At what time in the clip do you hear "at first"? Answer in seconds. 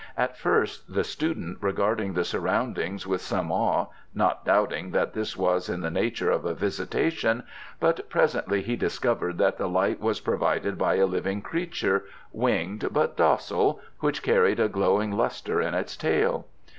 0.17-0.91